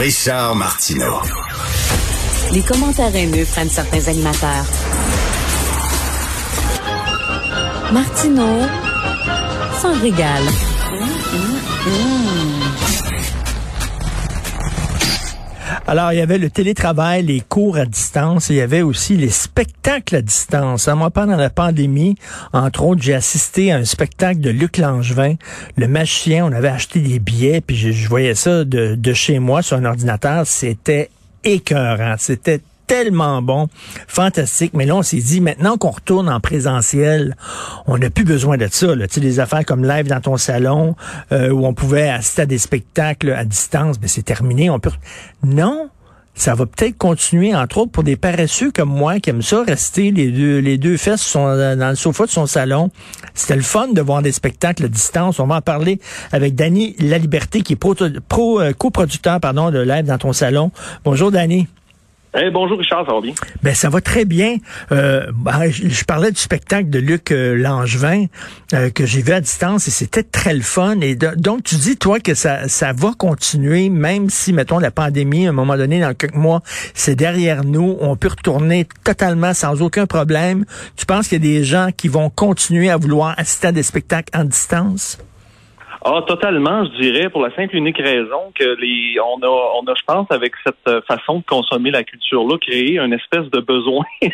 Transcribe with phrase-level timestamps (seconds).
[0.00, 1.20] Richard Martineau.
[2.54, 4.64] Les commentaires haineux prennent certains animateurs.
[7.92, 8.62] Martineau
[9.82, 10.46] s'en régale.
[15.90, 19.16] Alors, il y avait le télétravail, les cours à distance, et il y avait aussi
[19.16, 20.86] les spectacles à distance.
[20.86, 22.14] Moi, pendant la pandémie,
[22.52, 25.34] entre autres, j'ai assisté à un spectacle de Luc Langevin,
[25.74, 26.46] le magicien.
[26.46, 29.78] On avait acheté des billets, puis je, je voyais ça de, de chez moi sur
[29.78, 30.46] un ordinateur.
[30.46, 31.10] C'était
[31.42, 32.14] écœurant.
[32.18, 33.68] C'était tellement bon,
[34.08, 34.72] fantastique.
[34.74, 37.36] Mais là, on s'est dit, maintenant qu'on retourne en présentiel,
[37.86, 38.96] on n'a plus besoin de ça.
[38.96, 40.96] Tu sais, des affaires comme live dans ton salon,
[41.30, 44.70] euh, où on pouvait assister à des spectacles à distance, mais c'est terminé.
[44.70, 44.90] On peut...
[45.44, 45.88] Non,
[46.34, 50.10] ça va peut-être continuer, entre autres, pour des paresseux comme moi qui aiment ça, rester
[50.10, 52.90] les deux, les deux fesses dans le sofa de son salon.
[53.34, 55.38] C'était le fun de voir des spectacles à distance.
[55.38, 56.00] On va en parler
[56.32, 57.94] avec Danny Laliberté, qui est pro,
[58.28, 60.72] pro euh, coproducteur pardon, de Live dans ton salon.
[61.04, 61.68] Bonjour, Danny.
[62.32, 63.34] Hey, bonjour Richard, ça va bien?
[63.64, 64.58] Ben ça va très bien.
[64.92, 68.26] Euh, ben, je, parlais du spectacle de Luc euh, Langevin
[68.72, 71.00] euh, que j'ai vu à distance et c'était très le fun.
[71.00, 75.48] Et donc tu dis toi que ça, ça va continuer même si mettons la pandémie
[75.48, 76.62] à un moment donné dans quelques mois
[76.94, 80.64] c'est derrière nous, on peut retourner totalement sans aucun problème.
[80.94, 83.82] Tu penses qu'il y a des gens qui vont continuer à vouloir assister à des
[83.82, 85.18] spectacles en distance?
[86.02, 89.84] Ah, totalement, je dirais, pour la simple et unique raison que les, on a, on
[89.86, 94.04] a, je pense, avec cette façon de consommer la culture-là, créé une espèce de besoin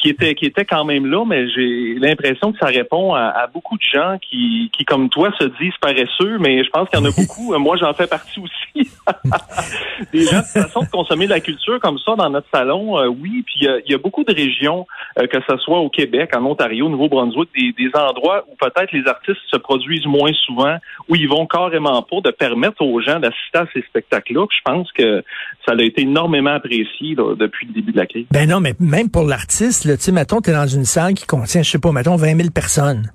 [0.00, 3.76] qui était, qui était quand même là, mais j'ai l'impression que ça répond à, beaucoup
[3.76, 7.04] de gens qui, qui, comme toi, se disent paresseux, mais je pense qu'il y en
[7.04, 7.56] a beaucoup.
[7.58, 8.90] Moi, j'en fais partie aussi.
[10.12, 13.44] des gens, de façon de consommer la culture comme ça dans notre salon, euh, oui.
[13.46, 14.86] Puis il y, a beaucoup de régions,
[15.20, 18.90] euh, que ce soit au Québec, en Ontario, au Nouveau-Brunswick, des, des endroits où peut-être
[18.92, 20.76] les artistes se produisent moins souvent
[21.08, 24.46] où ils vont carrément pas de permettre aux gens d'assister à ces spectacles-là.
[24.50, 25.22] Je pense que
[25.66, 28.26] ça a été énormément apprécié depuis le début de la crise.
[28.30, 31.26] Ben non, mais même pour l'artiste, tu sais, mettons, tu es dans une salle qui
[31.26, 33.10] contient, je sais pas, mettons, 20 000 personnes.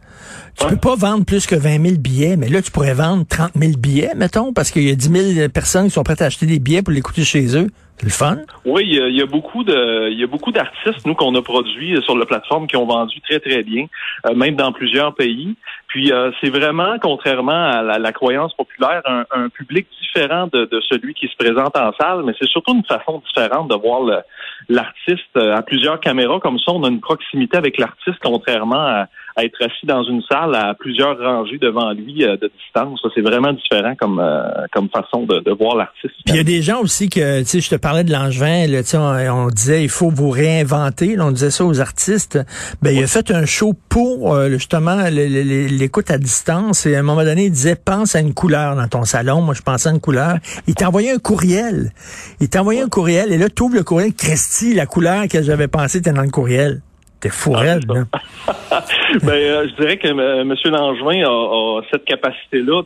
[0.59, 3.51] Tu peux pas vendre plus que 20 000 billets, mais là, tu pourrais vendre 30
[3.55, 6.45] 000 billets, mettons, parce qu'il y a 10 000 personnes qui sont prêtes à acheter
[6.45, 7.67] des billets pour l'écouter chez eux.
[8.01, 8.37] Le fun.
[8.63, 12.01] Oui, il y, a, beaucoup de, il y a beaucoup d'artistes nous qu'on a produits
[12.03, 13.87] sur la plateforme qui ont vendu très très bien,
[14.25, 15.55] euh, même dans plusieurs pays.
[15.87, 21.27] Puis euh, c'est vraiment, contrairement à la, croyance populaire, un, public différent de, celui qui
[21.27, 24.23] se présente en salle, mais c'est surtout une façon différente de voir
[24.69, 26.39] l'artiste euh, à plusieurs caméras.
[26.39, 29.07] Comme ça, on a une proximité avec l'artiste, contrairement à,
[29.37, 33.01] être assis dans une salle à plusieurs rangées devant lui euh, de distance.
[33.15, 36.15] C'est vraiment différent comme euh, comme façon de, de voir l'artiste.
[36.27, 38.81] Il y a des gens aussi que, tu sais, je te parlais de Langevin, là,
[38.93, 42.39] on, on disait il faut vous réinventer, on disait ça aux artistes.
[42.81, 47.03] Ben il a fait un show pour euh, justement l'écoute à distance et à un
[47.03, 49.41] moment donné il disait pense à une couleur dans ton salon.
[49.41, 50.37] Moi je pensais à une couleur.
[50.67, 51.91] Il t'a envoyé un courriel.
[52.39, 55.41] Il t'a envoyé un courriel et là tu ouvres le courriel, Christy, la couleur que
[55.41, 56.81] j'avais pensé était dans le courriel.
[57.19, 58.03] T'es fou ah, raide, là.
[59.23, 60.55] ben, euh, je dirais que euh, M.
[60.65, 62.81] Langevin a, cette capacité-là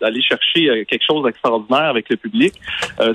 [0.00, 2.54] d'aller chercher euh, quelque chose d'extraordinaire avec le public.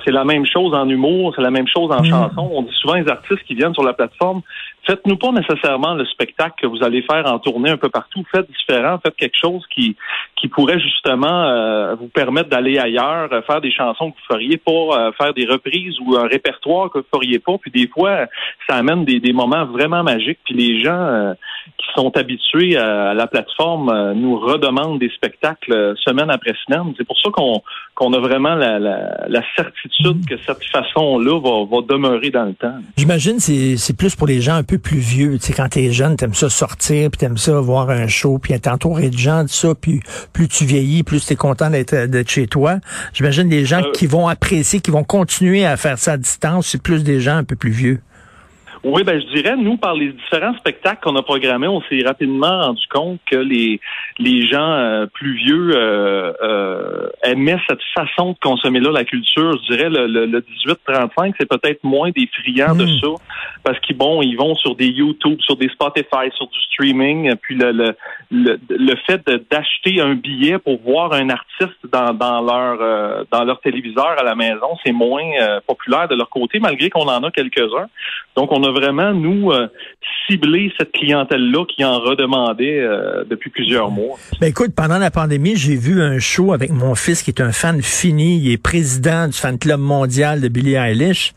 [0.05, 2.05] c'est la même chose en humour, c'est la même chose en mm.
[2.05, 2.51] chanson.
[2.53, 4.41] On dit souvent les artistes qui viennent sur la plateforme,
[4.85, 8.23] faites-nous pas nécessairement le spectacle que vous allez faire en tournée un peu partout.
[8.31, 9.95] Faites différent, faites quelque chose qui
[10.35, 15.33] qui pourrait justement vous permettre d'aller ailleurs, faire des chansons que vous feriez pas, faire
[15.33, 17.57] des reprises ou un répertoire que vous feriez pas.
[17.57, 18.25] Puis des fois,
[18.67, 20.42] ça amène des, des moments vraiment magiques.
[20.45, 21.35] Puis les gens
[21.77, 26.93] qui sont habitués à la plateforme euh, nous redemandent des spectacles euh, semaine après semaine.
[26.97, 27.61] C'est pour ça qu'on
[27.95, 32.75] qu'on a vraiment la, la, certitude que cette façon-là va, va demeurer dans le temps.
[32.97, 35.37] J'imagine c'est c'est plus pour les gens un peu plus vieux.
[35.37, 38.53] Tu sais, quand t'es jeune, t'aimes ça sortir, puis t'aimes ça voir un show, puis
[38.53, 39.99] être entouré de gens, de ça, puis
[40.33, 42.77] plus tu vieillis, plus t'es content d'être d'être chez toi.
[43.13, 46.67] J'imagine des gens euh, qui vont apprécier, qui vont continuer à faire ça à distance,
[46.67, 48.01] c'est plus des gens un peu plus vieux.
[48.83, 52.65] Oui, ben je dirais, nous, par les différents spectacles qu'on a programmés, on s'est rapidement
[52.65, 53.79] rendu compte que les
[54.19, 59.53] les gens euh, plus vieux euh, euh, aimaient cette façon de consommer là la culture.
[59.53, 62.99] Je dirais le, le, 18-35, c'est peut-être moins des friands de hmm.
[62.99, 63.23] ça,
[63.63, 67.55] parce qu'ils bon, ils vont sur des YouTube, sur des Spotify, sur du streaming, puis
[67.55, 67.95] le le,
[68.31, 73.61] le, le fait d'acheter un billet pour voir un artiste dans, dans leur dans leur
[73.61, 75.23] téléviseur à la maison, c'est moins
[75.65, 77.87] populaire de leur côté, malgré qu'on en a quelques-uns.
[78.35, 79.67] Donc on a vraiment, nous, euh,
[80.27, 84.17] cibler cette clientèle-là qui en redemandait euh, depuis plusieurs mois.
[84.39, 87.51] Ben écoute, pendant la pandémie, j'ai vu un show avec mon fils qui est un
[87.51, 88.39] fan fini.
[88.39, 91.33] Il est président du fan club mondial de Billie Eilish.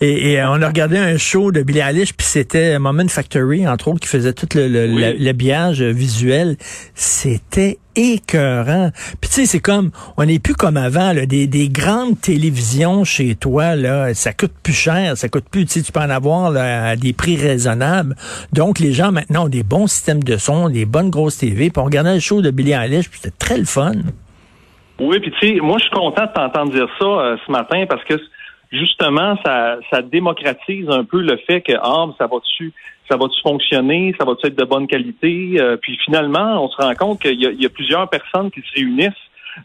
[0.00, 3.88] Et, euh, on a regardé un show de Billie Eilish, puis c'était Moment Factory, entre
[3.88, 6.56] autres, qui faisait tout le, le, l'habillage visuel.
[6.94, 8.90] C'était écœurant.
[9.20, 13.04] Puis tu sais, c'est comme, on n'est plus comme avant, là, des, des grandes télévisions
[13.04, 16.90] chez toi, là, ça coûte plus cher, ça coûte plus, tu peux en avoir là,
[16.90, 18.14] à des prix raisonnables.
[18.52, 21.82] Donc les gens maintenant ont des bons systèmes de son, des bonnes grosses TV, puis
[21.82, 23.92] on regardait le show de Billy Eilish, puis c'était très le fun.
[25.00, 27.84] Oui, puis tu sais, moi je suis content de t'entendre dire ça euh, ce matin
[27.88, 28.14] parce que
[28.70, 32.72] justement, ça, ça démocratise un peu le fait que ah, ça va-tu
[33.10, 35.56] ça va-tu fonctionner, ça va-tu être de bonne qualité?
[35.58, 39.12] Euh, puis finalement, on se rend compte qu'il y, a plusieurs personnes qui se réunissent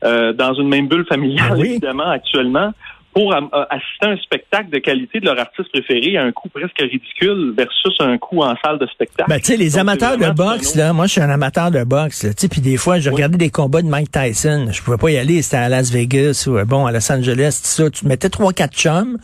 [0.03, 2.71] euh, dans une même bulle familiale, ah évidemment, actuellement,
[3.13, 6.79] pour assister à un spectacle de qualité de leur artiste préféré à un coût presque
[6.79, 9.29] ridicule versus un coût en salle de spectacle.
[9.29, 12.21] Ben, tu sais, les amateurs de boxe, là, moi, je suis un amateur de boxe,
[12.21, 14.67] tu sais, puis des fois, je regardais des combats de Mike Tyson.
[14.71, 17.69] Je pouvais pas y aller, c'était à Las Vegas ou, bon, à Los Angeles, tout
[17.69, 17.89] ça.
[17.89, 19.17] Tu mettais trois, quatre chums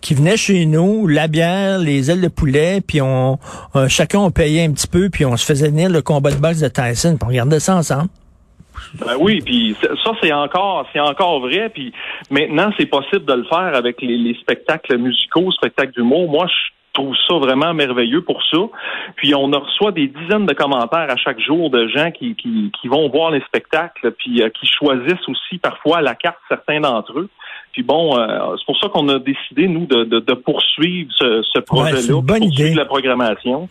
[0.00, 3.38] qui venaient chez nous, la bière, les ailes de poulet, puis on,
[3.76, 6.36] euh, chacun on payait un petit peu, puis on se faisait venir le combat de
[6.36, 8.08] boxe de Tyson, puis on regardait ça ensemble.
[8.98, 11.68] Ben oui, puis ça c'est encore c'est encore vrai.
[11.68, 11.92] Puis
[12.30, 16.28] maintenant c'est possible de le faire avec les, spectacles musicaux, spectacles d'humour.
[16.28, 18.58] Moi je trouve ça vraiment merveilleux pour ça.
[19.16, 22.88] Puis on reçoit des dizaines de commentaires à chaque jour de gens qui, qui, qui
[22.88, 27.18] vont voir les spectacles, puis euh, qui choisissent aussi parfois à la carte certains d'entre
[27.18, 27.28] eux.
[27.72, 31.58] Puis bon, euh, c'est pour ça qu'on a décidé, nous, de, de, poursuivre ce, ce
[31.58, 33.68] projet-là, bonne poursuivre la programmation.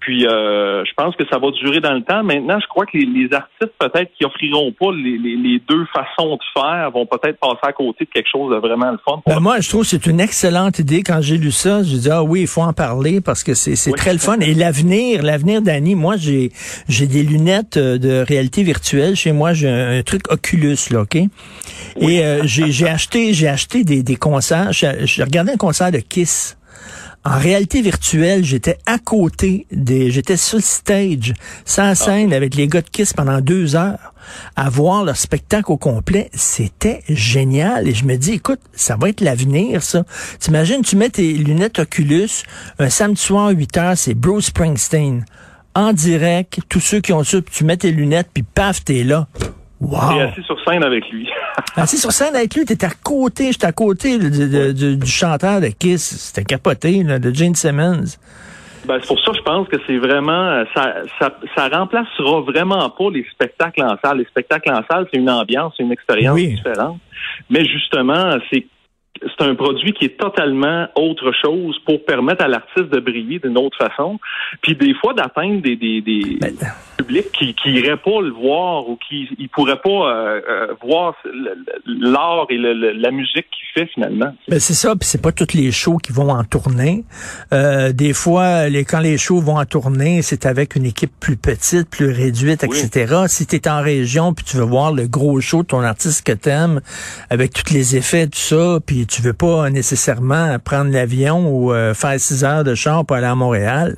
[0.00, 2.22] Puis euh, je pense que ça va durer dans le temps.
[2.22, 6.90] Maintenant, je crois que les, artistes peut-être qui offriront pas les, deux façons de faire
[6.90, 9.20] vont peut-être passer à côté de quelque chose de vraiment le fun.
[9.26, 11.02] Ben, moi, je trouve que c'est une excellente idée.
[11.02, 13.92] Quand j'ai lu ça, je dis ah oui, il faut en parler parce que c'est
[13.92, 14.38] très le fun.
[14.40, 16.50] Et l'avenir, l'avenir d'Annie, moi j'ai
[16.88, 19.52] j'ai des lunettes euh, de réalité virtuelle chez moi.
[19.52, 21.16] J'ai un, truc Oculus là, ok?
[21.16, 24.72] Et euh, j'ai acheté j'ai acheté des, des concerts.
[24.72, 26.56] J'ai regardé un concert de Kiss
[27.24, 31.34] en réalité virtuelle, j'étais à côté des, j'étais sur le stage,
[31.66, 34.14] sans scène, avec les gars de Kiss pendant deux heures,
[34.56, 36.30] à voir leur spectacle au complet.
[36.32, 37.88] C'était génial.
[37.88, 40.04] Et je me dis, écoute, ça va être l'avenir, ça.
[40.38, 42.30] T'imagines, tu mets tes lunettes Oculus,
[42.78, 45.26] un samedi soir, 8 heures, c'est Bruce Springsteen.
[45.74, 49.28] En direct, tous ceux qui ont ça, tu mets tes lunettes, puis paf, t'es là.
[49.80, 50.12] Wow.
[50.16, 51.28] Et assis sur scène avec lui.
[51.76, 56.02] assis sur scène avec lui, t'étais à côté, j'étais à côté du, chanteur de Kiss,
[56.02, 58.18] c'était capoté, de Gene Simmons.
[58.86, 63.10] Ben, c'est pour ça je pense que c'est vraiment ça, ça, ça remplacera vraiment pas
[63.10, 64.18] les spectacles en salle.
[64.18, 66.98] Les spectacles en salle, c'est une ambiance, c'est une expérience différente.
[67.50, 68.66] Mais justement, c'est
[69.22, 73.58] c'est un produit qui est totalement autre chose pour permettre à l'artiste de briller d'une
[73.58, 74.18] autre façon,
[74.62, 76.54] puis des fois d'atteindre des, des, des ben,
[76.96, 81.14] publics qui qui iraient pas le voir ou qui ils pourraient pas euh, euh, voir
[81.86, 84.34] l'art et la musique fait finalement.
[84.48, 87.04] Ben c'est ça, puis c'est pas tous les shows qui vont en tournée.
[87.52, 91.36] Euh, des fois, les quand les shows vont en tournée, c'est avec une équipe plus
[91.36, 93.24] petite, plus réduite, etc.
[93.28, 96.26] Si tu es en région puis tu veux voir le gros show de ton artiste
[96.26, 96.80] que t'aimes,
[97.30, 101.94] avec tous les effets, tout ça, puis tu veux pas nécessairement prendre l'avion ou euh,
[101.94, 103.96] faire six heures de char pour aller à Montréal.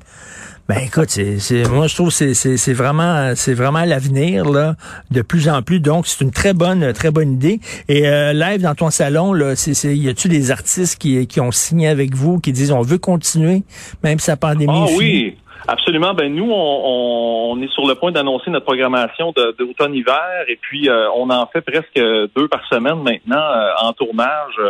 [0.68, 4.76] Ben écoute, c'est, moi je trouve que c'est, vraiment c'est vraiment l'avenir là
[5.10, 5.80] de plus en plus.
[5.80, 7.60] Donc c'est une très bonne très bonne idée.
[7.88, 11.50] Et euh, live dans ton salon là, c'est, y a-tu des artistes qui, qui ont
[11.50, 13.64] signé avec vous qui disent on veut continuer
[14.04, 15.36] même si la pandémie Ah oui.
[15.68, 16.14] Absolument.
[16.14, 21.08] Ben nous, on, on est sur le point d'annoncer notre programmation d'automne-hiver et puis euh,
[21.14, 24.60] on en fait presque deux par semaine maintenant euh, en tournage.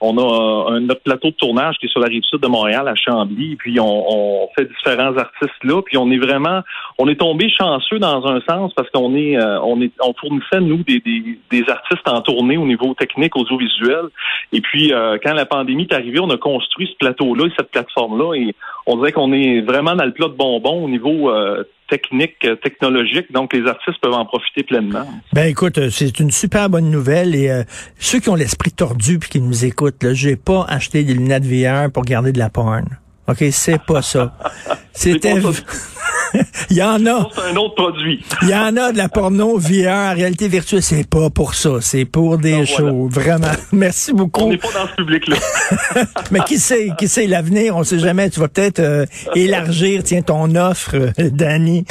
[0.00, 2.88] On a un, notre plateau de tournage qui est sur la rive sud de Montréal
[2.88, 3.52] à Chambly.
[3.52, 5.82] Et puis on, on, fait différents artistes là.
[5.82, 6.62] Puis on est vraiment,
[6.98, 10.60] on est tombé chanceux dans un sens parce qu'on est, euh, on est, on fournissait
[10.60, 14.06] nous des, des, des, artistes en tournée au niveau technique, audiovisuel.
[14.52, 18.34] Et puis quand la pandémie est arrivée, on a construit ce plateau-là et cette plateforme-là
[18.34, 18.54] et
[18.88, 22.56] on dirait qu'on est vraiment dans le plat de bonbons au niveau euh, technique, euh,
[22.56, 25.06] technologique, donc les artistes peuvent en profiter pleinement.
[25.34, 27.64] Ben écoute, euh, c'est une super bonne nouvelle et
[27.98, 31.44] ceux qui ont l'esprit tordu puis qui nous écoutent, là, j'ai pas acheté des lunettes
[31.44, 32.84] VR pour garder de la porn.
[33.28, 34.32] OK, c'est pas ça.
[34.98, 35.34] C'était
[36.70, 37.28] Il y en a.
[37.34, 38.22] C'est un autre produit.
[38.42, 40.82] Il y en a de la porno VR, réalité virtuelle.
[40.82, 41.78] C'est pas pour ça.
[41.80, 43.08] C'est pour des shows.
[43.08, 43.46] Vraiment.
[43.72, 44.42] Merci beaucoup.
[44.42, 45.36] On n'est pas dans ce public-là.
[46.32, 47.76] Mais qui sait, qui sait l'avenir?
[47.76, 48.28] On sait jamais.
[48.28, 51.84] Tu vas peut-être euh, élargir, tiens, ton offre, euh, Danny.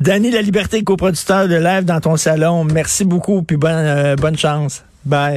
[0.00, 2.64] Danny La Liberté, coproducteur de Live dans ton salon.
[2.64, 4.84] Merci beaucoup, puis bonne, euh, bonne chance.
[5.04, 5.36] Bye.